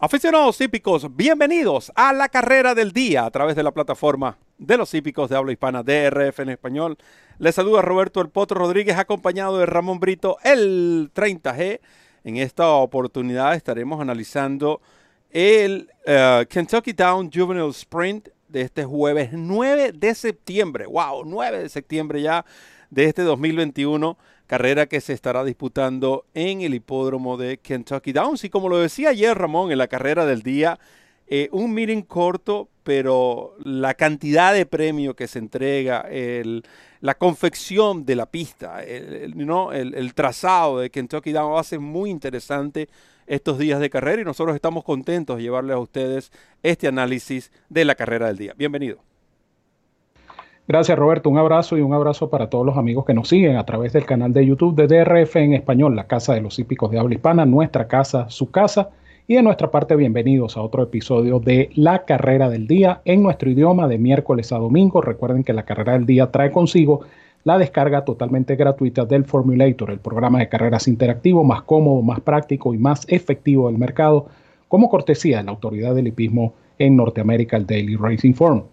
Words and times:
Aficionados 0.00 0.60
hípicos, 0.60 1.16
bienvenidos 1.16 1.90
a 1.96 2.12
la 2.12 2.28
carrera 2.28 2.76
del 2.76 2.92
día 2.92 3.24
a 3.24 3.30
través 3.32 3.56
de 3.56 3.64
la 3.64 3.72
plataforma 3.72 4.38
de 4.56 4.76
los 4.76 4.94
hípicos 4.94 5.28
de 5.28 5.36
habla 5.36 5.50
hispana 5.50 5.82
DRF 5.82 6.38
en 6.38 6.50
español. 6.50 6.96
Les 7.40 7.56
saluda 7.56 7.82
Roberto 7.82 8.20
El 8.20 8.28
Potro 8.28 8.60
Rodríguez 8.60 8.96
acompañado 8.96 9.58
de 9.58 9.66
Ramón 9.66 9.98
Brito, 9.98 10.36
el 10.44 11.10
30G. 11.12 11.80
En 12.22 12.36
esta 12.36 12.68
oportunidad 12.68 13.56
estaremos 13.56 14.00
analizando 14.00 14.80
el 15.32 15.90
eh, 16.06 16.46
Kentucky 16.48 16.92
Down 16.92 17.32
Juvenile 17.32 17.70
Sprint 17.70 18.28
de 18.46 18.60
este 18.60 18.84
jueves 18.84 19.30
9 19.32 19.90
de 19.94 20.14
septiembre. 20.14 20.86
¡Wow! 20.86 21.24
9 21.24 21.58
de 21.58 21.68
septiembre 21.68 22.22
ya 22.22 22.44
de 22.88 23.06
este 23.06 23.22
2021 23.22 24.16
carrera 24.48 24.86
que 24.86 25.00
se 25.00 25.12
estará 25.12 25.44
disputando 25.44 26.24
en 26.34 26.62
el 26.62 26.74
hipódromo 26.74 27.36
de 27.36 27.58
Kentucky 27.58 28.12
Downs. 28.12 28.42
Y 28.42 28.50
como 28.50 28.68
lo 28.68 28.78
decía 28.78 29.10
ayer 29.10 29.36
Ramón 29.36 29.70
en 29.70 29.78
la 29.78 29.86
carrera 29.86 30.26
del 30.26 30.42
día, 30.42 30.80
eh, 31.28 31.50
un 31.52 31.74
meeting 31.74 32.02
corto, 32.02 32.68
pero 32.82 33.54
la 33.62 33.92
cantidad 33.92 34.54
de 34.54 34.64
premio 34.64 35.14
que 35.14 35.28
se 35.28 35.38
entrega, 35.38 36.00
el, 36.10 36.64
la 37.02 37.14
confección 37.14 38.06
de 38.06 38.16
la 38.16 38.24
pista, 38.24 38.82
el, 38.82 39.34
el, 39.94 40.14
trazado 40.14 40.78
de 40.78 40.88
Kentucky 40.88 41.32
Downs 41.32 41.66
ser 41.66 41.80
muy 41.80 42.08
interesante 42.08 42.88
estos 43.26 43.58
días 43.58 43.78
de 43.78 43.90
carrera 43.90 44.22
y 44.22 44.24
nosotros 44.24 44.54
estamos 44.54 44.82
contentos 44.82 45.36
de 45.36 45.42
llevarles 45.42 45.76
a 45.76 45.78
ustedes 45.78 46.32
este 46.62 46.88
análisis 46.88 47.52
de 47.68 47.84
la 47.84 47.94
carrera 47.94 48.28
del 48.28 48.38
día. 48.38 48.54
Bienvenido. 48.56 49.07
Gracias 50.68 50.98
Roberto, 50.98 51.30
un 51.30 51.38
abrazo 51.38 51.78
y 51.78 51.80
un 51.80 51.94
abrazo 51.94 52.28
para 52.28 52.50
todos 52.50 52.66
los 52.66 52.76
amigos 52.76 53.06
que 53.06 53.14
nos 53.14 53.30
siguen 53.30 53.56
a 53.56 53.64
través 53.64 53.94
del 53.94 54.04
canal 54.04 54.34
de 54.34 54.44
YouTube 54.44 54.76
de 54.76 54.86
DRF 54.86 55.36
en 55.36 55.54
español, 55.54 55.96
la 55.96 56.06
Casa 56.06 56.34
de 56.34 56.42
los 56.42 56.58
Hípicos 56.58 56.90
de 56.90 56.98
Habla 56.98 57.14
Hispana, 57.14 57.46
nuestra 57.46 57.88
casa, 57.88 58.28
su 58.28 58.50
casa. 58.50 58.90
Y 59.26 59.36
de 59.36 59.42
nuestra 59.42 59.70
parte, 59.70 59.96
bienvenidos 59.96 60.58
a 60.58 60.60
otro 60.60 60.82
episodio 60.82 61.40
de 61.40 61.70
La 61.74 62.04
Carrera 62.04 62.50
del 62.50 62.66
Día 62.66 63.00
en 63.06 63.22
nuestro 63.22 63.48
idioma 63.48 63.88
de 63.88 63.96
miércoles 63.96 64.52
a 64.52 64.58
domingo. 64.58 65.00
Recuerden 65.00 65.42
que 65.42 65.54
la 65.54 65.62
Carrera 65.62 65.94
del 65.94 66.04
Día 66.04 66.30
trae 66.30 66.52
consigo 66.52 67.00
la 67.44 67.56
descarga 67.56 68.04
totalmente 68.04 68.54
gratuita 68.54 69.06
del 69.06 69.24
Formulator, 69.24 69.90
el 69.90 70.00
programa 70.00 70.40
de 70.40 70.50
carreras 70.50 70.86
interactivo 70.86 71.44
más 71.44 71.62
cómodo, 71.62 72.02
más 72.02 72.20
práctico 72.20 72.74
y 72.74 72.78
más 72.78 73.06
efectivo 73.08 73.68
del 73.68 73.78
mercado, 73.78 74.26
como 74.68 74.90
cortesía 74.90 75.38
de 75.38 75.44
la 75.44 75.50
autoridad 75.50 75.94
del 75.94 76.08
hipismo 76.08 76.52
en 76.78 76.94
Norteamérica, 76.94 77.56
el 77.56 77.66
Daily 77.66 77.96
Racing 77.96 78.34
Form. 78.34 78.64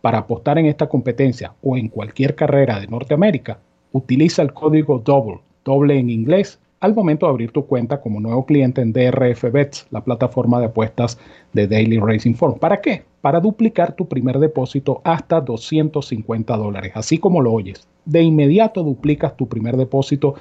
Para 0.00 0.18
apostar 0.18 0.58
en 0.58 0.66
esta 0.66 0.88
competencia 0.88 1.52
o 1.62 1.76
en 1.76 1.88
cualquier 1.88 2.34
carrera 2.34 2.80
de 2.80 2.86
Norteamérica, 2.86 3.58
utiliza 3.92 4.42
el 4.42 4.54
código 4.54 4.98
DOUBLE, 4.98 5.40
doble 5.64 5.98
en 5.98 6.08
inglés, 6.08 6.58
al 6.80 6.94
momento 6.94 7.26
de 7.26 7.30
abrir 7.30 7.52
tu 7.52 7.66
cuenta 7.66 8.00
como 8.00 8.20
nuevo 8.20 8.46
cliente 8.46 8.80
en 8.80 8.94
DRF 8.94 9.52
Bets, 9.52 9.86
la 9.90 10.02
plataforma 10.02 10.58
de 10.58 10.66
apuestas 10.66 11.18
de 11.52 11.66
Daily 11.66 11.98
Racing 11.98 12.34
Form. 12.34 12.58
¿Para 12.58 12.80
qué? 12.80 13.02
Para 13.20 13.40
duplicar 13.40 13.92
tu 13.92 14.08
primer 14.08 14.38
depósito 14.38 15.02
hasta 15.04 15.42
250 15.42 16.56
dólares, 16.56 16.92
así 16.94 17.18
como 17.18 17.42
lo 17.42 17.52
oyes. 17.52 17.86
De 18.06 18.22
inmediato 18.22 18.82
duplicas 18.82 19.36
tu 19.36 19.46
primer 19.46 19.76
depósito 19.76 20.36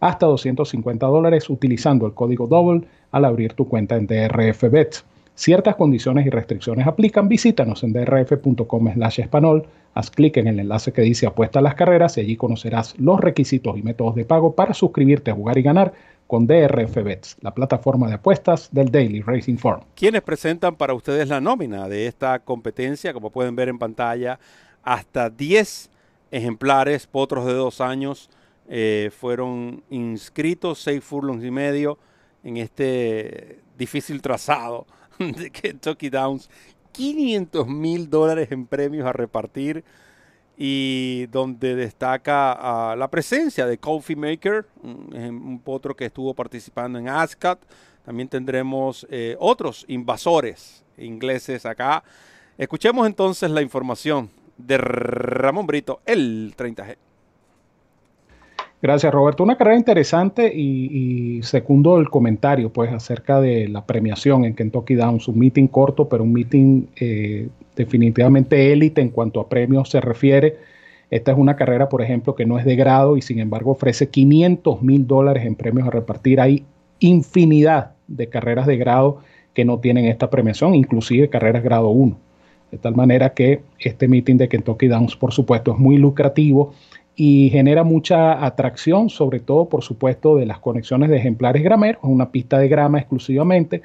hasta 0.00 0.26
250 0.26 1.06
dólares 1.06 1.48
utilizando 1.48 2.06
el 2.06 2.12
código 2.12 2.46
DOUBLE 2.46 2.86
al 3.10 3.24
abrir 3.24 3.54
tu 3.54 3.66
cuenta 3.66 3.96
en 3.96 4.06
DRF 4.06 4.64
Bets. 4.70 5.04
Ciertas 5.38 5.76
condiciones 5.76 6.26
y 6.26 6.30
restricciones 6.30 6.88
aplican. 6.88 7.28
Visítanos 7.28 7.84
en 7.84 7.92
drf.com 7.92 8.92
slash 8.92 9.20
español. 9.20 9.68
Haz 9.94 10.10
clic 10.10 10.36
en 10.36 10.48
el 10.48 10.58
enlace 10.58 10.92
que 10.92 11.02
dice 11.02 11.28
apuesta 11.28 11.60
a 11.60 11.62
las 11.62 11.76
carreras 11.76 12.18
y 12.18 12.22
allí 12.22 12.36
conocerás 12.36 12.98
los 12.98 13.20
requisitos 13.20 13.78
y 13.78 13.84
métodos 13.84 14.16
de 14.16 14.24
pago 14.24 14.56
para 14.56 14.74
suscribirte 14.74 15.30
a 15.30 15.34
jugar 15.34 15.56
y 15.56 15.62
ganar 15.62 15.92
con 16.26 16.48
DRF 16.48 17.04
Bets, 17.04 17.36
la 17.40 17.54
plataforma 17.54 18.08
de 18.08 18.14
apuestas 18.14 18.70
del 18.72 18.90
Daily 18.90 19.22
Racing 19.22 19.58
Form. 19.58 19.82
¿Quiénes 19.94 20.22
presentan 20.22 20.74
para 20.74 20.92
ustedes 20.92 21.28
la 21.28 21.40
nómina 21.40 21.88
de 21.88 22.08
esta 22.08 22.40
competencia? 22.40 23.12
Como 23.12 23.30
pueden 23.30 23.54
ver 23.54 23.68
en 23.68 23.78
pantalla, 23.78 24.40
hasta 24.82 25.30
10 25.30 25.88
ejemplares, 26.32 27.06
potros 27.06 27.46
de 27.46 27.52
dos 27.52 27.80
años, 27.80 28.28
eh, 28.68 29.12
fueron 29.16 29.84
inscritos, 29.88 30.80
6 30.80 31.04
furlongs 31.04 31.44
y 31.44 31.52
medio 31.52 31.96
en 32.42 32.56
este 32.56 33.60
difícil 33.78 34.20
trazado 34.20 34.84
de 35.36 35.50
Kentucky 35.50 36.10
Downs. 36.10 36.48
500 36.92 37.66
mil 37.68 38.10
dólares 38.10 38.50
en 38.50 38.66
premios 38.66 39.06
a 39.06 39.12
repartir 39.12 39.84
y 40.56 41.26
donde 41.26 41.76
destaca 41.76 42.96
la 42.96 43.08
presencia 43.08 43.64
de 43.66 43.78
Coffee 43.78 44.16
Maker, 44.16 44.66
un, 44.82 45.60
potro 45.64 45.94
que 45.94 46.06
estuvo 46.06 46.34
participando 46.34 46.98
en 46.98 47.08
ASCAT. 47.08 47.60
También 48.04 48.28
tendremos 48.28 49.06
eh, 49.10 49.36
otros 49.38 49.84
invasores 49.86 50.84
ingleses 50.96 51.64
acá. 51.64 52.02
Escuchemos 52.56 53.06
entonces 53.06 53.50
la 53.50 53.62
información 53.62 54.30
de 54.56 54.78
Ramón 54.78 55.66
Brito, 55.66 56.00
el 56.04 56.54
30G. 56.56 56.96
Gracias, 58.80 59.12
Roberto. 59.12 59.42
Una 59.42 59.56
carrera 59.56 59.76
interesante 59.76 60.52
y, 60.54 61.40
segundo 61.42 61.98
el 61.98 62.08
comentario 62.10 62.72
pues 62.72 62.92
acerca 62.92 63.40
de 63.40 63.68
la 63.68 63.84
premiación 63.84 64.44
en 64.44 64.54
Kentucky 64.54 64.94
Downs, 64.94 65.26
un 65.26 65.38
meeting 65.38 65.66
corto, 65.66 66.08
pero 66.08 66.22
un 66.22 66.32
meeting 66.32 66.86
eh, 66.96 67.48
definitivamente 67.74 68.72
élite 68.72 69.00
en 69.00 69.08
cuanto 69.08 69.40
a 69.40 69.48
premios 69.48 69.90
se 69.90 70.00
refiere. 70.00 70.58
Esta 71.10 71.32
es 71.32 71.38
una 71.38 71.56
carrera, 71.56 71.88
por 71.88 72.02
ejemplo, 72.02 72.36
que 72.36 72.46
no 72.46 72.58
es 72.58 72.64
de 72.64 72.76
grado 72.76 73.16
y 73.16 73.22
sin 73.22 73.40
embargo 73.40 73.72
ofrece 73.72 74.10
500 74.10 74.82
mil 74.82 75.06
dólares 75.06 75.44
en 75.44 75.56
premios 75.56 75.88
a 75.88 75.90
repartir. 75.90 76.40
Hay 76.40 76.64
infinidad 77.00 77.92
de 78.06 78.28
carreras 78.28 78.66
de 78.66 78.76
grado 78.76 79.22
que 79.54 79.64
no 79.64 79.80
tienen 79.80 80.04
esta 80.04 80.30
premiación, 80.30 80.76
inclusive 80.76 81.28
carreras 81.28 81.64
grado 81.64 81.88
1. 81.88 82.16
De 82.70 82.78
tal 82.78 82.94
manera 82.94 83.30
que 83.30 83.62
este 83.80 84.06
meeting 84.06 84.36
de 84.36 84.48
Kentucky 84.48 84.86
Downs, 84.86 85.16
por 85.16 85.32
supuesto, 85.32 85.72
es 85.72 85.78
muy 85.78 85.96
lucrativo 85.96 86.74
y 87.20 87.50
genera 87.50 87.82
mucha 87.82 88.46
atracción, 88.46 89.10
sobre 89.10 89.40
todo, 89.40 89.68
por 89.68 89.82
supuesto, 89.82 90.36
de 90.36 90.46
las 90.46 90.60
conexiones 90.60 91.10
de 91.10 91.16
ejemplares 91.16 91.64
grameros, 91.64 92.00
una 92.04 92.30
pista 92.30 92.60
de 92.60 92.68
grama 92.68 93.00
exclusivamente, 93.00 93.82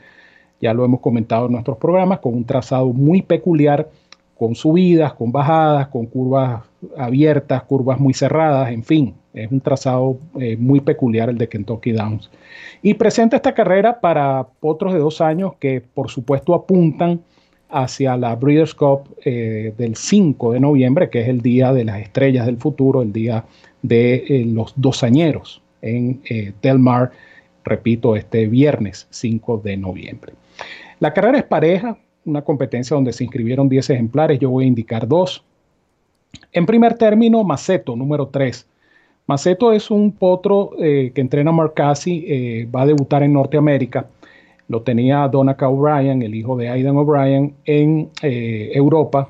ya 0.61 0.71
lo 0.71 0.85
hemos 0.85 0.99
comentado 0.99 1.47
en 1.47 1.53
nuestros 1.53 1.77
programas, 1.77 2.19
con 2.19 2.35
un 2.35 2.45
trazado 2.45 2.93
muy 2.93 3.23
peculiar, 3.23 3.89
con 4.37 4.53
subidas, 4.53 5.13
con 5.13 5.31
bajadas, 5.31 5.87
con 5.87 6.05
curvas 6.05 6.61
abiertas, 6.95 7.63
curvas 7.63 7.99
muy 7.99 8.13
cerradas, 8.13 8.71
en 8.71 8.83
fin, 8.83 9.15
es 9.33 9.51
un 9.51 9.61
trazado 9.61 10.19
eh, 10.39 10.55
muy 10.55 10.81
peculiar 10.81 11.29
el 11.29 11.39
de 11.39 11.49
Kentucky 11.49 11.91
Downs. 11.91 12.29
Y 12.83 12.93
presenta 12.93 13.37
esta 13.37 13.55
carrera 13.55 13.99
para 13.99 14.45
potros 14.59 14.93
de 14.93 14.99
dos 14.99 15.21
años 15.21 15.53
que, 15.59 15.81
por 15.81 16.11
supuesto, 16.11 16.53
apuntan 16.53 17.21
hacia 17.73 18.15
la 18.17 18.35
Breeders' 18.35 18.75
Cup 18.75 19.15
eh, 19.25 19.73
del 19.77 19.95
5 19.95 20.53
de 20.53 20.59
noviembre, 20.59 21.09
que 21.09 21.21
es 21.21 21.27
el 21.27 21.41
día 21.41 21.73
de 21.73 21.83
las 21.83 21.99
estrellas 22.01 22.45
del 22.45 22.57
futuro, 22.57 23.01
el 23.01 23.11
día 23.11 23.45
de 23.81 24.15
eh, 24.27 24.45
los 24.45 24.73
dosañeros 24.75 25.61
en 25.81 26.21
eh, 26.29 26.53
Del 26.61 26.77
Mar, 26.77 27.11
repito, 27.63 28.15
este 28.15 28.45
viernes 28.45 29.07
5 29.09 29.61
de 29.63 29.75
noviembre. 29.75 30.33
La 30.99 31.13
carrera 31.13 31.39
es 31.39 31.43
pareja, 31.45 31.97
una 32.25 32.43
competencia 32.43 32.95
donde 32.95 33.11
se 33.11 33.23
inscribieron 33.23 33.67
10 33.67 33.89
ejemplares, 33.89 34.39
yo 34.39 34.51
voy 34.51 34.65
a 34.65 34.67
indicar 34.67 35.07
dos. 35.07 35.43
En 36.51 36.65
primer 36.65 36.93
término, 36.93 37.43
Maceto, 37.43 37.95
número 37.95 38.27
3. 38.27 38.67
Maceto 39.25 39.73
es 39.73 39.89
un 39.89 40.11
potro 40.11 40.71
que 40.77 41.13
entrena 41.15 41.51
Mark 41.51 41.73
Cassie, 41.73 42.65
va 42.65 42.81
a 42.81 42.85
debutar 42.85 43.23
en 43.23 43.33
Norteamérica 43.33 44.07
lo 44.73 44.81
tenía 44.81 45.27
Donaca 45.27 45.69
O'Brien, 45.69 46.23
el 46.23 46.33
hijo 46.33 46.57
de 46.57 46.67
Aidan 46.67 46.97
O'Brien, 46.97 47.53
en 47.65 48.09
eh, 48.23 48.71
Europa. 48.73 49.29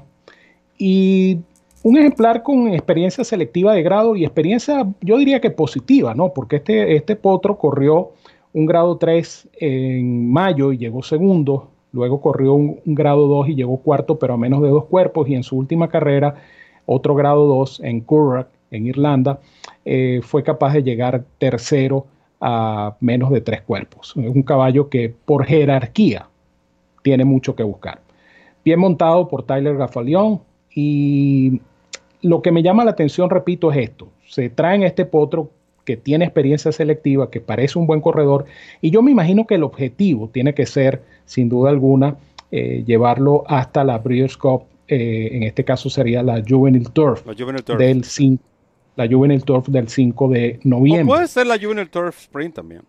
Y 0.77 1.39
un 1.83 1.97
ejemplar 1.97 2.43
con 2.43 2.69
experiencia 2.69 3.25
selectiva 3.25 3.73
de 3.73 3.83
grado 3.83 4.15
y 4.15 4.23
experiencia, 4.23 4.87
yo 5.01 5.17
diría 5.17 5.41
que 5.41 5.51
positiva, 5.51 6.15
¿no? 6.15 6.33
Porque 6.33 6.55
este, 6.55 6.95
este 6.95 7.17
potro 7.17 7.57
corrió 7.57 8.11
un 8.53 8.65
grado 8.65 8.95
3 8.95 9.49
en 9.59 10.31
mayo 10.31 10.71
y 10.71 10.77
llegó 10.77 11.03
segundo, 11.03 11.67
luego 11.91 12.21
corrió 12.21 12.53
un, 12.53 12.79
grado 12.85 13.27
2 13.27 13.49
y 13.49 13.55
llegó 13.55 13.77
cuarto, 13.77 14.17
pero 14.17 14.35
a 14.35 14.37
menos 14.37 14.61
de 14.61 14.69
dos 14.69 14.85
cuerpos, 14.85 15.27
y 15.27 15.35
en 15.35 15.43
su 15.43 15.57
última 15.57 15.89
carrera, 15.89 16.35
otro 16.85 17.15
grado 17.15 17.47
2 17.47 17.81
en 17.83 17.99
Curragh, 17.99 18.47
en 18.71 18.87
Irlanda, 18.87 19.39
eh, 19.83 20.21
fue 20.23 20.41
capaz 20.41 20.73
de 20.73 20.83
llegar 20.83 21.25
tercero 21.37 22.05
a 22.45 22.97
menos 22.99 23.31
de 23.31 23.39
tres 23.39 23.61
cuerpos. 23.61 24.13
Es 24.17 24.35
un 24.35 24.43
caballo 24.43 24.89
que 24.89 25.13
por 25.25 25.45
jerarquía 25.45 26.27
tiene 27.01 27.23
mucho 27.23 27.55
que 27.55 27.63
buscar. 27.63 28.01
Bien 28.65 28.79
montado 28.79 29.29
por 29.29 29.43
Tyler 29.43 29.77
Gafalión 29.77 30.41
y 30.75 31.61
lo 32.21 32.41
que 32.41 32.51
me 32.51 32.61
llama 32.61 32.83
la 32.83 32.91
atención, 32.91 33.29
repito, 33.29 33.71
es 33.71 33.77
esto. 33.77 34.09
Se 34.27 34.49
traen 34.49 34.83
este 34.83 35.05
potro 35.05 35.51
que 35.85 35.95
tiene 35.95 36.25
experiencia 36.25 36.73
selectiva, 36.73 37.31
que 37.31 37.39
parece 37.39 37.79
un 37.79 37.87
buen 37.87 38.01
corredor, 38.01 38.45
y 38.81 38.91
yo 38.91 39.01
me 39.01 39.11
imagino 39.11 39.47
que 39.47 39.55
el 39.55 39.63
objetivo 39.63 40.29
tiene 40.29 40.53
que 40.53 40.65
ser, 40.65 41.01
sin 41.25 41.47
duda 41.47 41.69
alguna, 41.69 42.17
eh, 42.51 42.83
llevarlo 42.85 43.43
hasta 43.47 43.85
la 43.85 43.97
Breeders' 43.99 44.37
Cup, 44.37 44.63
eh, 44.89 45.29
en 45.31 45.43
este 45.43 45.63
caso 45.63 45.89
sería 45.89 46.23
la 46.23 46.41
Juvenile 46.45 46.89
Turf, 46.91 47.25
la 47.25 47.33
Juvenile 47.33 47.63
Turf. 47.63 47.79
del 47.79 48.03
5 48.03 48.43
la 48.95 49.07
Juvenile 49.07 49.41
Turf 49.41 49.67
del 49.67 49.89
5 49.89 50.29
de 50.29 50.59
noviembre. 50.63 51.05
puede 51.05 51.27
ser 51.27 51.47
la 51.47 51.57
Juvenile 51.57 51.87
Turf 51.87 52.17
Sprint 52.19 52.55
también. 52.55 52.81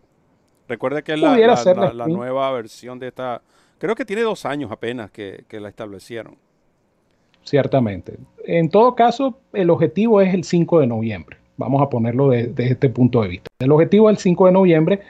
Recuerda 0.69 1.03
que 1.03 1.13
es 1.13 1.21
la, 1.21 2.07
nueva 2.07 2.51
versión 2.53 2.99
de 2.99 3.09
esta 3.09 3.43
creo 3.79 3.95
que 3.95 4.05
tiene 4.05 4.23
dos 4.23 4.47
años 4.47 4.73
apenas 4.73 5.11
que, 5.11 5.45
la 5.51 5.69
establecieron. 5.69 6.37
Ciertamente. 7.43 8.17
En 8.47 8.71
todo 8.71 8.95
caso, 8.95 9.39
el 9.53 9.69
objetivo 9.69 10.23
es 10.23 10.33
el 10.33 10.45
5 10.45 10.81
de 10.81 10.87
noviembre. 10.87 11.37
Vamos 11.59 11.83
a 11.83 11.91
ponerlo 11.91 12.31
desde 12.31 12.67
este 12.67 12.89
punto 12.89 13.21
de 13.21 13.29
vista. 13.29 13.49
El 13.59 13.71
objetivo 13.73 14.09
es 14.09 14.17
el 14.17 14.23
5 14.23 14.47
de 14.47 14.53
noviembre 14.53 15.01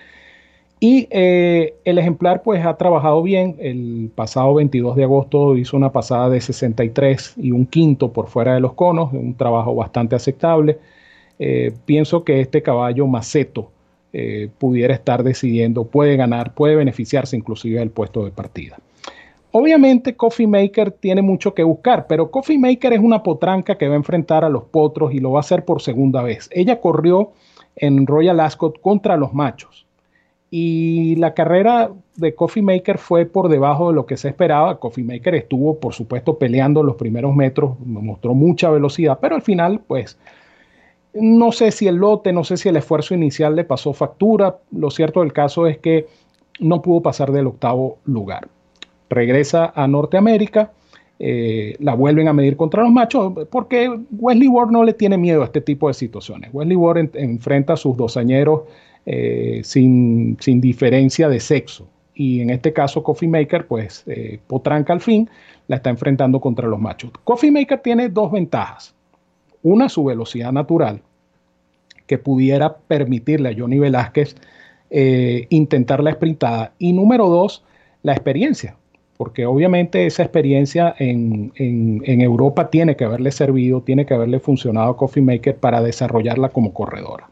y 0.86 1.08
eh, 1.08 1.76
el 1.86 1.96
ejemplar 1.96 2.42
pues 2.42 2.62
ha 2.62 2.76
trabajado 2.76 3.22
bien. 3.22 3.56
El 3.58 4.10
pasado 4.14 4.52
22 4.52 4.96
de 4.96 5.04
agosto 5.04 5.56
hizo 5.56 5.78
una 5.78 5.90
pasada 5.92 6.28
de 6.28 6.42
63 6.42 7.36
y 7.38 7.52
un 7.52 7.64
quinto 7.64 8.12
por 8.12 8.28
fuera 8.28 8.52
de 8.52 8.60
los 8.60 8.74
conos, 8.74 9.10
un 9.14 9.34
trabajo 9.34 9.74
bastante 9.74 10.14
aceptable. 10.14 10.78
Eh, 11.38 11.72
pienso 11.86 12.22
que 12.22 12.42
este 12.42 12.60
caballo 12.60 13.06
Maceto 13.06 13.70
eh, 14.12 14.50
pudiera 14.58 14.92
estar 14.92 15.22
decidiendo, 15.22 15.86
puede 15.86 16.16
ganar, 16.16 16.52
puede 16.52 16.76
beneficiarse 16.76 17.34
inclusive 17.34 17.78
del 17.78 17.88
puesto 17.88 18.22
de 18.22 18.30
partida. 18.30 18.76
Obviamente 19.52 20.16
Coffee 20.16 20.46
Maker 20.46 20.90
tiene 20.90 21.22
mucho 21.22 21.54
que 21.54 21.62
buscar, 21.62 22.06
pero 22.06 22.30
Coffee 22.30 22.58
Maker 22.58 22.92
es 22.92 23.00
una 23.00 23.22
potranca 23.22 23.78
que 23.78 23.88
va 23.88 23.94
a 23.94 23.96
enfrentar 23.96 24.44
a 24.44 24.50
los 24.50 24.64
potros 24.64 25.14
y 25.14 25.20
lo 25.20 25.30
va 25.30 25.38
a 25.38 25.40
hacer 25.40 25.64
por 25.64 25.80
segunda 25.80 26.20
vez. 26.20 26.50
Ella 26.52 26.78
corrió 26.78 27.32
en 27.74 28.06
Royal 28.06 28.38
Ascot 28.40 28.78
contra 28.82 29.16
los 29.16 29.32
machos 29.32 29.83
y 30.56 31.16
la 31.16 31.34
carrera 31.34 31.90
de 32.14 32.36
Coffee 32.36 32.62
Maker 32.62 32.98
fue 32.98 33.26
por 33.26 33.48
debajo 33.48 33.88
de 33.88 33.96
lo 33.96 34.06
que 34.06 34.16
se 34.16 34.28
esperaba. 34.28 34.78
Coffee 34.78 35.02
Maker 35.02 35.34
estuvo, 35.34 35.80
por 35.80 35.94
supuesto, 35.94 36.38
peleando 36.38 36.84
los 36.84 36.94
primeros 36.94 37.34
metros, 37.34 37.74
mostró 37.84 38.34
mucha 38.34 38.70
velocidad, 38.70 39.18
pero 39.20 39.34
al 39.34 39.42
final, 39.42 39.80
pues, 39.84 40.16
no 41.12 41.50
sé 41.50 41.72
si 41.72 41.88
el 41.88 41.96
lote, 41.96 42.32
no 42.32 42.44
sé 42.44 42.56
si 42.56 42.68
el 42.68 42.76
esfuerzo 42.76 43.16
inicial 43.16 43.56
le 43.56 43.64
pasó 43.64 43.92
factura. 43.94 44.58
Lo 44.70 44.92
cierto 44.92 45.22
del 45.22 45.32
caso 45.32 45.66
es 45.66 45.78
que 45.78 46.06
no 46.60 46.82
pudo 46.82 47.02
pasar 47.02 47.32
del 47.32 47.48
octavo 47.48 47.98
lugar. 48.04 48.46
Regresa 49.10 49.72
a 49.74 49.88
Norteamérica, 49.88 50.70
eh, 51.18 51.74
la 51.80 51.94
vuelven 51.94 52.28
a 52.28 52.32
medir 52.32 52.56
contra 52.56 52.84
los 52.84 52.92
machos, 52.92 53.32
porque 53.50 53.90
Wesley 54.12 54.46
Ward 54.46 54.70
no 54.70 54.84
le 54.84 54.92
tiene 54.92 55.18
miedo 55.18 55.42
a 55.42 55.46
este 55.46 55.60
tipo 55.60 55.88
de 55.88 55.94
situaciones. 55.94 56.50
Wesley 56.52 56.76
Ward 56.76 57.10
enfrenta 57.14 57.72
a 57.72 57.76
sus 57.76 57.96
dosañeros 57.96 58.60
eh, 59.06 59.60
sin, 59.64 60.36
diferencia 60.60 61.28
de 61.28 61.40
sexo. 61.40 61.88
Y 62.14 62.40
en 62.40 62.50
este 62.50 62.72
caso, 62.72 63.02
Coffee 63.02 63.28
Maker, 63.28 63.66
pues 63.66 64.04
eh, 64.06 64.38
potranca 64.46 64.92
al 64.92 65.00
fin, 65.00 65.28
la 65.66 65.76
está 65.76 65.90
enfrentando 65.90 66.40
contra 66.40 66.68
los 66.68 66.80
machos. 66.80 67.10
Coffee 67.24 67.50
Maker 67.50 67.80
tiene 67.80 68.08
dos 68.08 68.30
ventajas. 68.30 68.94
Una, 69.62 69.88
su 69.88 70.04
velocidad 70.04 70.52
natural, 70.52 71.00
que 72.06 72.18
pudiera 72.18 72.76
permitirle 72.76 73.48
a 73.48 73.54
Johnny 73.56 73.78
Velázquez 73.78 74.36
eh, 74.90 75.46
intentar 75.50 76.02
la 76.02 76.12
sprintada. 76.12 76.72
Y 76.78 76.92
número 76.92 77.28
dos, 77.28 77.64
la 78.02 78.12
experiencia, 78.12 78.76
porque 79.16 79.46
obviamente 79.46 80.06
esa 80.06 80.22
experiencia 80.22 80.94
en, 80.98 81.52
en, 81.56 82.20
Europa 82.20 82.70
tiene 82.70 82.94
que 82.94 83.04
haberle 83.04 83.32
servido, 83.32 83.80
tiene 83.80 84.06
que 84.06 84.14
haberle 84.14 84.38
funcionado 84.38 84.90
a 84.90 84.96
Coffee 84.96 85.22
Maker 85.22 85.56
para 85.56 85.82
desarrollarla 85.82 86.50
como 86.50 86.72
corredora. 86.72 87.28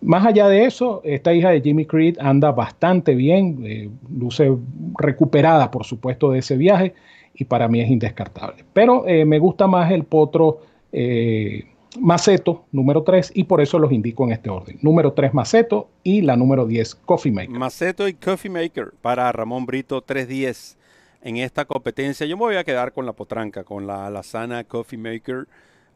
Más 0.00 0.24
allá 0.24 0.48
de 0.48 0.64
eso, 0.64 1.00
esta 1.04 1.34
hija 1.34 1.50
de 1.50 1.60
Jimmy 1.60 1.84
Creed 1.84 2.16
anda 2.20 2.52
bastante 2.52 3.14
bien, 3.14 3.64
eh, 3.64 3.90
luce 4.16 4.56
recuperada, 4.96 5.70
por 5.70 5.84
supuesto, 5.84 6.30
de 6.30 6.38
ese 6.38 6.56
viaje 6.56 6.94
y 7.34 7.44
para 7.44 7.68
mí 7.68 7.80
es 7.80 7.90
indescartable. 7.90 8.64
Pero 8.72 9.06
eh, 9.06 9.24
me 9.24 9.38
gusta 9.38 9.66
más 9.66 9.90
el 9.90 10.04
potro 10.04 10.60
eh, 10.92 11.64
Maceto, 11.98 12.64
número 12.70 13.02
3, 13.02 13.32
y 13.34 13.44
por 13.44 13.60
eso 13.60 13.78
los 13.78 13.90
indico 13.90 14.24
en 14.24 14.32
este 14.32 14.50
orden. 14.50 14.78
Número 14.82 15.12
3 15.14 15.34
Maceto 15.34 15.88
y 16.04 16.20
la 16.20 16.36
número 16.36 16.66
10 16.66 16.94
Coffee 16.96 17.32
Maker. 17.32 17.58
Maceto 17.58 18.06
y 18.06 18.14
Coffee 18.14 18.50
Maker 18.50 18.92
para 19.02 19.30
Ramón 19.32 19.66
Brito 19.66 20.00
310 20.00 20.76
en 21.22 21.38
esta 21.38 21.64
competencia. 21.64 22.26
Yo 22.26 22.36
me 22.36 22.44
voy 22.44 22.56
a 22.56 22.64
quedar 22.64 22.92
con 22.92 23.06
la 23.06 23.14
potranca, 23.14 23.64
con 23.64 23.86
la 23.86 24.06
alazana 24.06 24.64
Coffee 24.64 24.98
Maker 24.98 25.46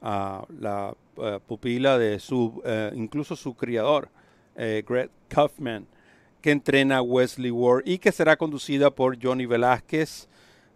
la 0.03 0.95
eh, 1.17 1.39
pupila 1.47 1.99
de 1.99 2.19
su, 2.19 2.61
eh, 2.65 2.91
incluso 2.95 3.37
su 3.37 3.55
criador, 3.55 4.09
eh, 4.57 4.83
Greg 4.87 5.11
Kaufman, 5.29 5.87
que 6.41 6.51
entrena 6.51 6.99
a 6.99 7.03
Wesley 7.03 7.51
Ward 7.51 7.83
y 7.87 7.99
que 7.99 8.11
será 8.13 8.37
conducida 8.37 8.91
por 8.91 9.23
Johnny 9.23 9.47
Velázquez. 9.47 10.29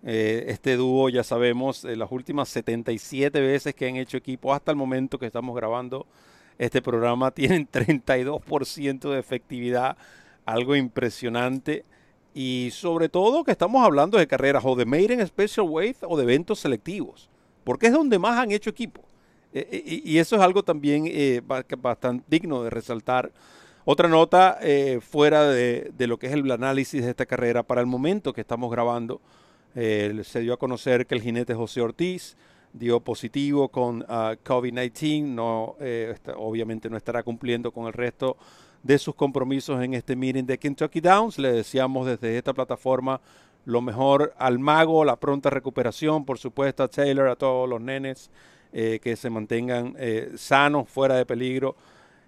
este 0.02 0.76
dúo, 0.76 1.08
ya 1.08 1.24
sabemos, 1.24 1.82
las 1.82 2.12
últimas 2.12 2.48
77 2.50 3.40
veces 3.40 3.74
que 3.74 3.88
han 3.88 3.96
hecho 3.96 4.16
equipo 4.16 4.54
hasta 4.54 4.70
el 4.70 4.76
momento 4.76 5.18
que 5.18 5.26
estamos 5.26 5.56
grabando 5.56 6.06
este 6.58 6.80
programa, 6.80 7.30
tienen 7.32 7.66
32% 7.68 9.10
de 9.10 9.18
efectividad, 9.18 9.96
algo 10.44 10.76
impresionante. 10.76 11.84
Y 12.34 12.68
sobre 12.72 13.08
todo 13.08 13.42
que 13.42 13.50
estamos 13.50 13.84
hablando 13.84 14.18
de 14.18 14.28
carreras 14.28 14.62
o 14.64 14.76
de 14.76 14.84
Maiden 14.84 15.26
Special 15.26 15.66
Weight 15.68 15.96
o 16.02 16.16
de 16.16 16.22
eventos 16.22 16.60
selectivos, 16.60 17.30
porque 17.64 17.86
es 17.86 17.92
donde 17.92 18.18
más 18.18 18.38
han 18.38 18.52
hecho 18.52 18.70
equipo. 18.70 19.02
Eh, 19.52 19.68
eh, 19.70 20.02
y 20.04 20.18
eso 20.18 20.36
es 20.36 20.42
algo 20.42 20.62
también 20.62 21.04
eh, 21.06 21.40
bastante 21.78 22.24
digno 22.28 22.62
de 22.62 22.70
resaltar. 22.70 23.32
Otra 23.84 24.08
nota 24.08 24.58
fuera 25.00 25.48
de, 25.48 25.92
lo 25.98 26.18
que 26.18 26.26
es 26.26 26.32
el 26.32 26.50
análisis 26.50 27.04
de 27.04 27.10
esta 27.10 27.24
carrera, 27.24 27.62
para 27.62 27.80
el 27.80 27.86
momento 27.86 28.32
que 28.32 28.40
estamos 28.40 28.68
grabando, 28.68 29.20
se 29.74 30.40
dio 30.40 30.54
a 30.54 30.56
conocer 30.56 31.06
que 31.06 31.14
el 31.14 31.22
jinete 31.22 31.54
José 31.54 31.82
Ortiz 31.82 32.36
dio 32.72 32.98
positivo 32.98 33.68
con 33.68 34.04
ah, 34.08 34.34
COVID-19, 34.44 35.22
no, 35.22 35.76
obviamente 36.36 36.90
no 36.90 36.96
estará 36.96 37.22
cumpliendo 37.22 37.70
con 37.70 37.86
el 37.86 37.92
resto 37.92 38.36
de 38.82 38.98
sus 38.98 39.14
compromisos 39.14 39.80
en 39.80 39.94
este 39.94 40.16
meeting 40.16 40.46
de 40.46 40.58
Kentucky 40.58 41.00
Downs. 41.00 41.38
Le 41.38 41.52
deseamos 41.52 42.08
desde 42.08 42.36
esta 42.36 42.52
plataforma 42.52 43.20
lo 43.66 43.82
mejor 43.82 44.34
al 44.36 44.58
mago, 44.58 45.04
la 45.04 45.14
pronta 45.14 45.48
recuperación, 45.48 46.24
por 46.24 46.38
supuesto 46.38 46.82
a 46.82 46.88
Taylor, 46.88 47.28
a 47.28 47.36
todos 47.36 47.68
los 47.68 47.80
nenes 47.80 48.30
eh, 48.78 49.00
que 49.02 49.16
se 49.16 49.30
mantengan 49.30 49.96
eh, 49.98 50.32
sanos, 50.36 50.86
fuera 50.86 51.14
de 51.14 51.24
peligro. 51.24 51.76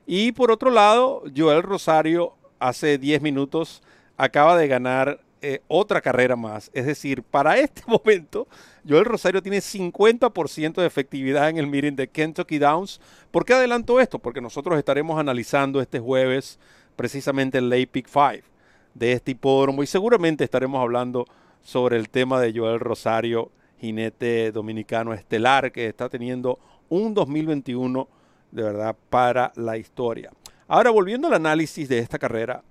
Y 0.06 0.32
por 0.32 0.50
otro 0.50 0.70
lado, 0.70 1.24
Joel 1.36 1.62
Rosario 1.62 2.32
hace 2.58 2.96
10 2.96 3.20
minutos 3.20 3.82
acaba 4.16 4.56
de 4.56 4.66
ganar 4.66 5.20
eh, 5.42 5.60
otra 5.68 6.00
carrera 6.00 6.36
más. 6.36 6.70
Es 6.72 6.86
decir, 6.86 7.22
para 7.22 7.58
este 7.58 7.82
momento, 7.86 8.48
Joel 8.88 9.04
Rosario 9.04 9.42
tiene 9.42 9.58
50% 9.58 10.72
de 10.80 10.86
efectividad 10.86 11.50
en 11.50 11.58
el 11.58 11.66
meeting 11.66 11.96
de 11.96 12.08
Kentucky 12.08 12.56
Downs. 12.56 12.98
¿Por 13.30 13.44
qué 13.44 13.52
adelanto 13.52 14.00
esto? 14.00 14.18
Porque 14.18 14.40
nosotros 14.40 14.78
estaremos 14.78 15.20
analizando 15.20 15.82
este 15.82 16.00
jueves 16.00 16.58
precisamente 16.96 17.58
el 17.58 17.68
Late 17.68 17.88
Pick 17.88 18.08
5 18.08 18.48
de 18.94 19.12
este 19.12 19.32
hipódromo 19.32 19.82
y 19.82 19.86
seguramente 19.86 20.44
estaremos 20.44 20.80
hablando 20.80 21.26
sobre 21.62 21.98
el 21.98 22.08
tema 22.08 22.40
de 22.40 22.58
Joel 22.58 22.80
Rosario 22.80 23.50
jinete 23.80 24.52
dominicano 24.52 25.12
estelar 25.12 25.72
que 25.72 25.86
está 25.86 26.08
teniendo 26.08 26.58
un 26.88 27.14
2021 27.14 28.08
de 28.50 28.62
verdad 28.62 28.96
para 29.10 29.52
la 29.56 29.76
historia. 29.76 30.30
Ahora, 30.66 30.90
volviendo 30.90 31.28
al 31.28 31.34
análisis 31.34 31.88
de 31.88 31.98
esta 31.98 32.18
carrera, 32.18 32.62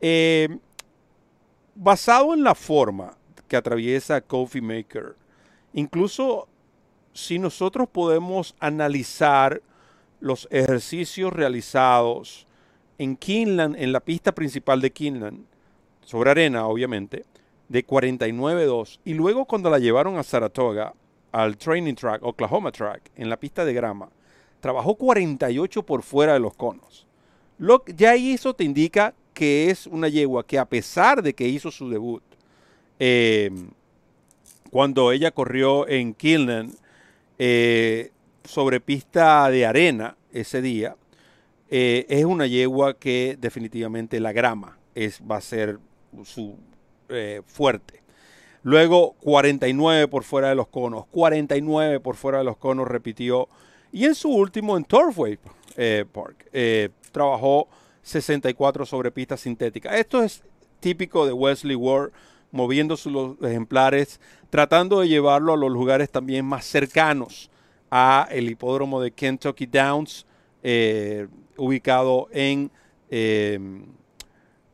eh, 0.00 0.48
basado 1.74 2.34
en 2.34 2.42
la 2.42 2.54
forma 2.54 3.16
que 3.46 3.56
atraviesa 3.56 4.20
Coffee 4.20 4.60
Maker, 4.60 5.16
incluso 5.72 6.48
si 7.12 7.38
nosotros 7.38 7.88
podemos 7.88 8.54
analizar 8.60 9.62
los 10.20 10.48
ejercicios 10.50 11.32
realizados 11.32 12.46
en 12.98 13.16
Kinland, 13.16 13.76
en 13.76 13.92
la 13.92 14.00
pista 14.00 14.32
principal 14.32 14.80
de 14.80 14.92
Kinland, 14.92 15.44
sobre 16.04 16.30
arena 16.30 16.66
obviamente, 16.66 17.24
de 17.68 17.86
49-2 17.86 19.00
y 19.04 19.14
luego 19.14 19.44
cuando 19.44 19.70
la 19.70 19.78
llevaron 19.78 20.16
a 20.16 20.22
Saratoga, 20.22 20.94
al 21.32 21.56
training 21.56 21.94
track, 21.94 22.22
Oklahoma 22.22 22.72
track, 22.72 23.10
en 23.16 23.28
la 23.28 23.36
pista 23.36 23.64
de 23.64 23.74
grama, 23.74 24.08
trabajó 24.60 24.94
48 24.94 25.82
por 25.82 26.02
fuera 26.02 26.32
de 26.34 26.40
los 26.40 26.54
conos. 26.54 27.06
Lo, 27.58 27.84
ya 27.86 28.14
eso 28.14 28.54
te 28.54 28.64
indica 28.64 29.14
que 29.34 29.70
es 29.70 29.86
una 29.86 30.08
yegua 30.08 30.46
que 30.46 30.58
a 30.58 30.64
pesar 30.64 31.22
de 31.22 31.34
que 31.34 31.46
hizo 31.46 31.70
su 31.70 31.90
debut, 31.90 32.22
em, 32.98 33.70
cuando 34.70 35.12
ella 35.12 35.30
corrió 35.30 35.88
en 35.88 36.14
Killen 36.14 36.72
eh, 37.38 38.10
sobre 38.44 38.80
pista 38.80 39.50
de 39.50 39.66
arena 39.66 40.16
ese 40.32 40.60
día, 40.60 40.96
eh, 41.70 42.06
es 42.08 42.24
una 42.24 42.46
yegua 42.46 42.98
que 42.98 43.36
definitivamente 43.40 44.20
la 44.20 44.32
grama 44.32 44.78
es, 44.94 45.20
va 45.20 45.36
a 45.36 45.40
ser 45.40 45.78
su 46.24 46.56
eh, 47.08 47.42
fuerte. 47.46 48.02
Luego 48.62 49.14
49 49.20 50.08
por 50.08 50.24
fuera 50.24 50.50
de 50.50 50.54
los 50.54 50.68
conos, 50.68 51.06
49 51.06 52.00
por 52.00 52.16
fuera 52.16 52.38
de 52.38 52.44
los 52.44 52.56
conos 52.56 52.86
repitió. 52.86 53.48
Y 53.92 54.04
en 54.04 54.14
su 54.14 54.28
último 54.28 54.76
en 54.76 54.84
Turfway 54.84 55.38
eh, 55.76 56.04
Park 56.12 56.46
eh, 56.52 56.90
trabajó 57.12 57.68
64 58.02 58.84
sobre 58.84 59.10
pistas 59.10 59.40
sintéticas. 59.40 59.94
Esto 59.94 60.22
es 60.22 60.42
típico 60.80 61.24
de 61.24 61.32
Wesley 61.32 61.76
Ward, 61.76 62.10
moviendo 62.50 62.96
sus 62.96 63.40
ejemplares, 63.42 64.20
tratando 64.50 65.00
de 65.00 65.08
llevarlo 65.08 65.54
a 65.54 65.56
los 65.56 65.70
lugares 65.70 66.10
también 66.10 66.44
más 66.44 66.66
cercanos 66.66 67.50
a 67.90 68.28
el 68.30 68.50
hipódromo 68.50 69.00
de 69.00 69.12
Kentucky 69.12 69.66
Downs, 69.66 70.26
ubicado 71.56 72.28
en 72.32 72.70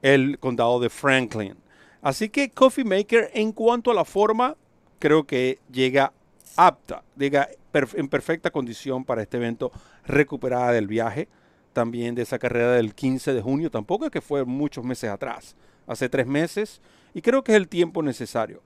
el 0.04 0.38
condado 0.40 0.80
de 0.80 0.90
Franklin. 0.90 1.63
Así 2.04 2.28
que 2.28 2.50
Coffee 2.50 2.84
Maker 2.84 3.30
en 3.32 3.50
cuanto 3.50 3.90
a 3.90 3.94
la 3.94 4.04
forma, 4.04 4.58
creo 4.98 5.24
que 5.24 5.58
llega 5.72 6.12
apta, 6.54 7.02
llega 7.16 7.48
en 7.94 8.08
perfecta 8.08 8.50
condición 8.50 9.06
para 9.06 9.22
este 9.22 9.38
evento, 9.38 9.72
recuperada 10.04 10.72
del 10.72 10.86
viaje, 10.86 11.28
también 11.72 12.14
de 12.14 12.20
esa 12.20 12.38
carrera 12.38 12.72
del 12.72 12.94
15 12.94 13.32
de 13.32 13.40
junio, 13.40 13.70
tampoco 13.70 14.04
es 14.04 14.10
que 14.10 14.20
fue 14.20 14.44
muchos 14.44 14.84
meses 14.84 15.08
atrás, 15.08 15.56
hace 15.86 16.10
tres 16.10 16.26
meses, 16.26 16.82
y 17.14 17.22
creo 17.22 17.42
que 17.42 17.52
es 17.52 17.56
el 17.56 17.68
tiempo 17.68 18.02
necesario. 18.02 18.60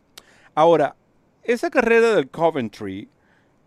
Ahora, 0.56 0.96
esa 1.44 1.70
carrera 1.70 2.16
del 2.16 2.30
Coventry 2.30 3.08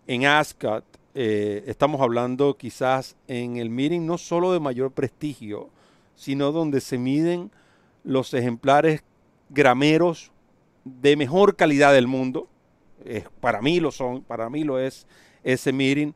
en 0.06 0.26
Ascot, 0.26 0.84
eh, 1.16 1.64
estamos 1.66 2.02
hablando 2.02 2.58
quizás 2.58 3.16
en 3.30 3.56
el 3.56 3.70
meeting 3.70 4.06
no 4.06 4.18
solo 4.18 4.52
de 4.52 4.60
mayor 4.60 4.92
prestigio, 4.92 5.70
sino 6.14 6.52
donde 6.52 6.82
se 6.82 6.98
miden 6.98 7.52
los 8.04 8.34
ejemplares 8.34 9.04
grameros 9.52 10.32
de 10.84 11.16
mejor 11.16 11.56
calidad 11.56 11.94
del 11.94 12.08
mundo. 12.08 12.48
para 13.40 13.62
mí 13.62 13.80
lo 13.80 13.92
son, 13.92 14.24
para 14.24 14.50
mí 14.50 14.64
lo 14.64 14.80
es 14.80 15.06
ese 15.44 15.72
meeting. 15.72 16.14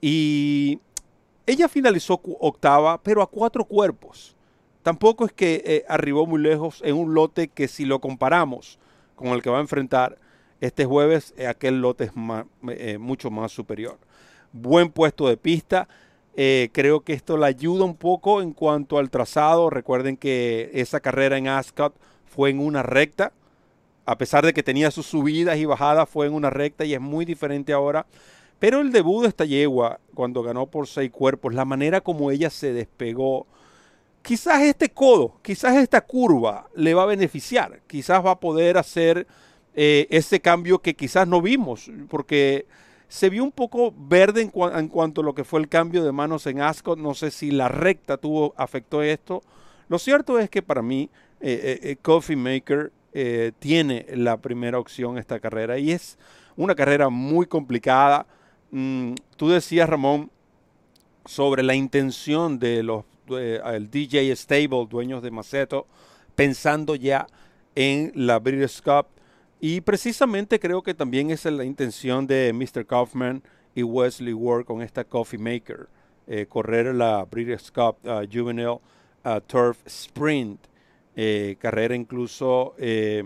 Y 0.00 0.80
ella 1.46 1.68
finalizó 1.68 2.20
octava, 2.40 3.02
pero 3.02 3.22
a 3.22 3.26
cuatro 3.26 3.64
cuerpos. 3.64 4.36
Tampoco 4.82 5.24
es 5.24 5.32
que 5.32 5.62
eh, 5.64 5.84
arribó 5.88 6.26
muy 6.26 6.40
lejos 6.40 6.80
en 6.84 6.96
un 6.96 7.14
lote 7.14 7.48
que 7.48 7.68
si 7.68 7.84
lo 7.84 8.00
comparamos 8.00 8.78
con 9.14 9.28
el 9.28 9.42
que 9.42 9.50
va 9.50 9.58
a 9.58 9.60
enfrentar 9.60 10.18
este 10.60 10.84
jueves, 10.84 11.34
eh, 11.36 11.46
aquel 11.46 11.80
lote 11.80 12.04
es 12.04 12.12
eh, 12.70 12.98
mucho 12.98 13.30
más 13.30 13.52
superior. 13.52 13.98
Buen 14.52 14.90
puesto 14.90 15.28
de 15.28 15.36
pista. 15.36 15.88
creo 16.34 17.00
que 17.00 17.12
esto 17.12 17.36
le 17.36 17.46
ayuda 17.46 17.84
un 17.84 17.96
poco 17.96 18.42
en 18.42 18.52
cuanto 18.52 18.98
al 18.98 19.10
trazado. 19.10 19.70
Recuerden 19.70 20.16
que 20.16 20.70
esa 20.74 21.00
carrera 21.00 21.38
en 21.38 21.48
Ascot 21.48 21.94
fue 22.34 22.50
en 22.50 22.60
una 22.60 22.82
recta. 22.82 23.32
A 24.04 24.18
pesar 24.18 24.44
de 24.44 24.52
que 24.52 24.62
tenía 24.62 24.90
sus 24.90 25.06
subidas 25.06 25.58
y 25.58 25.64
bajadas, 25.64 26.08
fue 26.08 26.26
en 26.26 26.34
una 26.34 26.50
recta 26.50 26.84
y 26.84 26.94
es 26.94 27.00
muy 27.00 27.24
diferente 27.24 27.72
ahora. 27.72 28.06
Pero 28.58 28.80
el 28.80 28.92
debut 28.92 29.22
de 29.22 29.28
esta 29.28 29.44
yegua, 29.44 30.00
cuando 30.14 30.42
ganó 30.42 30.66
por 30.66 30.86
seis 30.86 31.10
cuerpos, 31.10 31.54
la 31.54 31.64
manera 31.64 32.00
como 32.00 32.30
ella 32.30 32.48
se 32.48 32.72
despegó, 32.72 33.46
quizás 34.22 34.62
este 34.62 34.88
codo, 34.88 35.34
quizás 35.42 35.76
esta 35.76 36.00
curva 36.00 36.68
le 36.74 36.94
va 36.94 37.02
a 37.02 37.06
beneficiar, 37.06 37.80
quizás 37.86 38.24
va 38.24 38.32
a 38.32 38.40
poder 38.40 38.78
hacer 38.78 39.26
eh, 39.74 40.06
ese 40.10 40.40
cambio 40.40 40.80
que 40.80 40.94
quizás 40.94 41.26
no 41.26 41.42
vimos, 41.42 41.90
porque 42.08 42.66
se 43.08 43.28
vio 43.30 43.44
un 43.44 43.52
poco 43.52 43.92
verde 43.96 44.40
en, 44.42 44.88
cuanto 44.88 45.20
a 45.20 45.24
lo 45.24 45.34
que 45.34 45.44
fue 45.44 45.60
el 45.60 45.68
cambio 45.68 46.02
de 46.02 46.12
manos 46.12 46.46
en 46.46 46.62
Ascot. 46.62 46.98
No 46.98 47.14
sé 47.14 47.30
si 47.30 47.50
la 47.50 47.68
recta 47.68 48.16
tuvo, 48.16 48.54
afectó 48.56 49.02
esto. 49.02 49.42
Lo 49.88 49.98
cierto 49.98 50.38
es 50.38 50.48
que 50.48 50.62
para 50.62 50.80
mí 50.80 51.10
eh, 51.42 51.80
eh, 51.82 51.96
Coffee 52.00 52.36
Maker 52.36 52.92
tiene 53.58 54.06
la 54.14 54.38
primera 54.38 54.78
opción 54.78 55.18
esta 55.18 55.38
carrera 55.38 55.78
y 55.78 55.90
es 55.92 56.16
una 56.56 56.74
carrera 56.74 57.10
muy 57.10 57.44
complicada. 57.44 58.26
Mm, 58.70 59.12
tú 59.36 59.50
decías, 59.50 59.86
Ramón, 59.86 60.30
sobre 61.26 61.62
la 61.62 61.74
intención 61.74 62.58
de 62.58 62.82
los 62.82 63.04
el 63.28 63.90
DJ 63.90 64.34
Stable, 64.34 64.86
dueños 64.88 65.22
de 65.22 65.30
Maceto, 65.30 65.86
pensando 66.34 66.94
ya 66.94 67.26
en 67.74 68.12
la 68.14 68.38
British 68.38 68.82
Cup. 68.82 69.06
Y 69.60 69.80
precisamente 69.80 70.58
creo 70.58 70.82
que 70.82 70.94
también 70.94 71.30
es 71.30 71.44
la 71.44 71.64
intención 71.64 72.26
de 72.26 72.52
Mr. 72.52 72.84
Kaufman 72.84 73.42
y 73.74 73.82
Wesley 73.82 74.34
Ward 74.34 74.64
con 74.64 74.82
esta 74.82 75.04
Coffee 75.04 75.38
Maker, 75.38 75.88
eh, 76.26 76.46
correr 76.48 76.94
la 76.94 77.24
British 77.24 77.70
Cup 77.70 77.96
uh, 78.04 78.26
Juvenile 78.30 78.80
uh, 79.24 79.40
Turf 79.46 79.78
Sprint, 79.86 80.66
eh, 81.16 81.56
carrera 81.58 81.94
incluso 81.94 82.74
eh, 82.78 83.24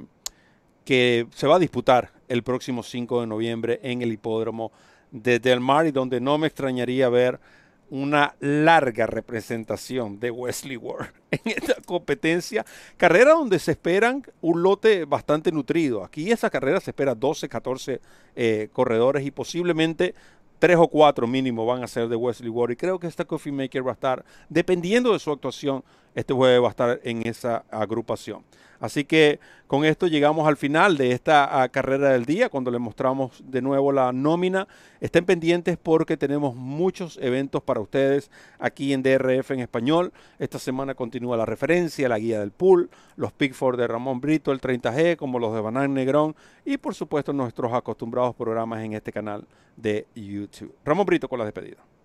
que 0.84 1.26
se 1.34 1.46
va 1.46 1.56
a 1.56 1.60
disputar 1.60 2.12
el 2.28 2.42
próximo 2.42 2.82
5 2.82 3.20
de 3.20 3.26
noviembre 3.26 3.80
en 3.82 4.02
el 4.02 4.12
hipódromo 4.12 4.72
de 5.10 5.38
Del 5.38 5.60
Mar 5.60 5.86
y 5.86 5.92
donde 5.92 6.20
no 6.20 6.38
me 6.38 6.46
extrañaría 6.46 7.08
ver 7.08 7.40
una 7.88 8.34
larga 8.40 9.06
representación 9.06 10.18
de 10.18 10.30
Wesley 10.30 10.76
Ward 10.76 11.08
en 11.30 11.40
esta 11.44 11.76
competencia. 11.84 12.64
Carrera 12.96 13.32
donde 13.32 13.58
se 13.58 13.72
esperan 13.72 14.24
un 14.40 14.62
lote 14.62 15.04
bastante 15.04 15.52
nutrido. 15.52 16.04
Aquí 16.04 16.30
esa 16.30 16.50
carrera 16.50 16.80
se 16.80 16.90
espera 16.90 17.14
12, 17.14 17.48
14 17.48 18.00
eh, 18.34 18.68
corredores 18.72 19.24
y 19.24 19.30
posiblemente 19.30 20.14
tres 20.58 20.76
o 20.78 20.88
cuatro 20.88 21.26
mínimo 21.26 21.66
van 21.66 21.82
a 21.82 21.86
ser 21.86 22.08
de 22.08 22.16
Wesley 22.16 22.50
Ward. 22.50 22.72
Y 22.72 22.76
creo 22.76 22.98
que 22.98 23.06
esta 23.06 23.24
Coffee 23.24 23.52
Maker 23.52 23.86
va 23.86 23.92
a 23.92 23.94
estar, 23.94 24.24
dependiendo 24.48 25.12
de 25.12 25.18
su 25.18 25.30
actuación, 25.30 25.84
este 26.16 26.34
jueves 26.34 26.60
va 26.62 26.66
a 26.66 26.70
estar 26.70 27.00
en 27.04 27.26
esa 27.28 27.64
agrupación. 27.70 28.42
Así 28.80 29.04
que 29.04 29.38
con 29.66 29.84
esto 29.84 30.06
llegamos 30.06 30.46
al 30.48 30.56
final 30.56 30.96
de 30.96 31.12
esta 31.12 31.62
ah, 31.62 31.68
carrera 31.68 32.10
del 32.10 32.24
día, 32.24 32.48
cuando 32.48 32.70
les 32.70 32.80
mostramos 32.80 33.42
de 33.44 33.62
nuevo 33.62 33.92
la 33.92 34.12
nómina. 34.12 34.66
Estén 35.00 35.24
pendientes 35.24 35.76
porque 35.76 36.16
tenemos 36.16 36.54
muchos 36.54 37.18
eventos 37.20 37.62
para 37.62 37.80
ustedes 37.80 38.30
aquí 38.58 38.92
en 38.92 39.02
DRF 39.02 39.50
en 39.52 39.60
español. 39.60 40.12
Esta 40.38 40.58
semana 40.58 40.94
continúa 40.94 41.36
la 41.36 41.46
referencia, 41.46 42.08
la 42.08 42.18
guía 42.18 42.40
del 42.40 42.50
pool, 42.50 42.90
los 43.16 43.32
Pickford 43.32 43.78
de 43.78 43.86
Ramón 43.86 44.20
Brito, 44.20 44.52
el 44.52 44.60
30G, 44.60 45.16
como 45.16 45.38
los 45.38 45.54
de 45.54 45.60
Banán 45.60 45.94
Negrón 45.94 46.34
y 46.64 46.78
por 46.78 46.94
supuesto 46.94 47.32
nuestros 47.32 47.72
acostumbrados 47.72 48.34
programas 48.34 48.84
en 48.84 48.94
este 48.94 49.12
canal 49.12 49.46
de 49.76 50.06
YouTube. 50.14 50.74
Ramón 50.84 51.06
Brito 51.06 51.28
con 51.28 51.38
la 51.38 51.44
despedida. 51.44 51.95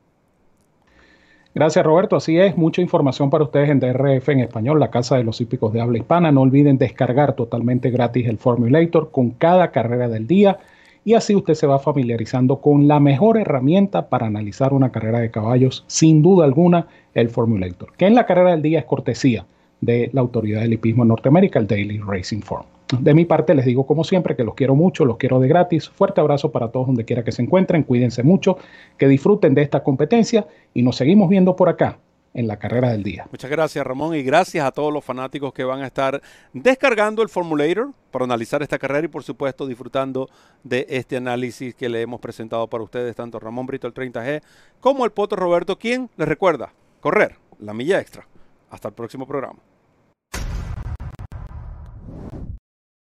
Gracias 1.53 1.85
Roberto, 1.85 2.15
así 2.15 2.39
es, 2.39 2.55
mucha 2.55 2.81
información 2.81 3.29
para 3.29 3.43
ustedes 3.43 3.69
en 3.69 3.81
DRF 3.81 4.29
en 4.29 4.39
español, 4.39 4.79
la 4.79 4.89
casa 4.89 5.17
de 5.17 5.25
los 5.25 5.41
hípicos 5.41 5.73
de 5.73 5.81
habla 5.81 5.97
hispana. 5.97 6.31
No 6.31 6.41
olviden 6.41 6.77
descargar 6.77 7.33
totalmente 7.33 7.89
gratis 7.89 8.25
el 8.27 8.37
Formulator 8.37 9.11
con 9.11 9.31
cada 9.31 9.71
carrera 9.71 10.07
del 10.07 10.27
día 10.27 10.59
y 11.03 11.15
así 11.15 11.35
usted 11.35 11.55
se 11.55 11.67
va 11.67 11.79
familiarizando 11.79 12.61
con 12.61 12.87
la 12.87 13.01
mejor 13.01 13.37
herramienta 13.37 14.07
para 14.07 14.27
analizar 14.27 14.73
una 14.73 14.93
carrera 14.93 15.19
de 15.19 15.29
caballos, 15.29 15.83
sin 15.87 16.21
duda 16.21 16.45
alguna, 16.45 16.87
el 17.13 17.29
Formulator, 17.29 17.91
que 17.97 18.05
en 18.05 18.15
la 18.15 18.25
carrera 18.25 18.51
del 18.51 18.61
día 18.61 18.79
es 18.79 18.85
cortesía 18.85 19.45
de 19.81 20.09
la 20.13 20.21
autoridad 20.21 20.61
del 20.61 20.73
hipismo 20.73 21.03
en 21.03 21.09
Norteamérica, 21.09 21.59
el 21.59 21.67
Daily 21.67 21.99
Racing 21.99 22.41
Form. 22.41 22.65
De 22.99 23.13
mi 23.13 23.25
parte 23.25 23.55
les 23.55 23.65
digo 23.65 23.85
como 23.85 24.03
siempre 24.03 24.35
que 24.35 24.43
los 24.43 24.55
quiero 24.55 24.75
mucho, 24.75 25.05
los 25.05 25.17
quiero 25.17 25.39
de 25.39 25.47
gratis. 25.47 25.89
Fuerte 25.89 26.19
abrazo 26.21 26.51
para 26.51 26.69
todos 26.69 26.87
donde 26.87 27.05
quiera 27.05 27.23
que 27.23 27.31
se 27.31 27.41
encuentren, 27.41 27.83
cuídense 27.83 28.23
mucho, 28.23 28.57
que 28.97 29.07
disfruten 29.07 29.53
de 29.53 29.61
esta 29.61 29.83
competencia 29.83 30.47
y 30.73 30.81
nos 30.81 30.97
seguimos 30.97 31.29
viendo 31.29 31.55
por 31.55 31.69
acá 31.69 31.99
en 32.33 32.47
la 32.47 32.57
carrera 32.57 32.91
del 32.91 33.03
día. 33.03 33.27
Muchas 33.31 33.49
gracias 33.49 33.85
Ramón 33.85 34.15
y 34.15 34.23
gracias 34.23 34.65
a 34.65 34.71
todos 34.71 34.91
los 34.91 35.03
fanáticos 35.03 35.53
que 35.53 35.63
van 35.63 35.81
a 35.81 35.87
estar 35.87 36.21
descargando 36.53 37.21
el 37.21 37.29
Formulator 37.29 37.91
para 38.09 38.25
analizar 38.25 38.61
esta 38.61 38.79
carrera 38.79 39.05
y 39.05 39.09
por 39.09 39.23
supuesto 39.23 39.67
disfrutando 39.67 40.29
de 40.63 40.85
este 40.89 41.17
análisis 41.17 41.75
que 41.75 41.89
le 41.89 42.01
hemos 42.01 42.19
presentado 42.19 42.67
para 42.67 42.83
ustedes, 42.83 43.15
tanto 43.15 43.39
Ramón 43.39 43.65
Brito 43.65 43.87
el 43.87 43.93
30G 43.93 44.41
como 44.79 45.05
el 45.05 45.11
Poto 45.11 45.35
Roberto, 45.35 45.77
quien 45.77 46.09
les 46.17 46.27
recuerda 46.27 46.73
correr 46.99 47.35
la 47.59 47.73
milla 47.73 47.99
extra. 47.99 48.25
Hasta 48.69 48.87
el 48.87 48.93
próximo 48.93 49.27
programa. 49.27 49.59